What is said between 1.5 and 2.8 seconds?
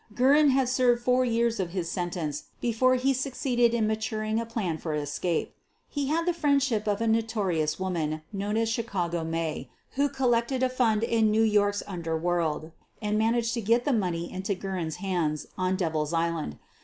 of his sentence be